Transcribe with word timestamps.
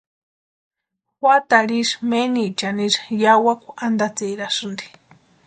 Juatarhu 1.19 1.75
ísï 1.83 1.97
menichani 2.09 2.83
ísï 2.89 3.01
yawakwa 3.23 3.71
antatsirasïnti. 3.85 4.85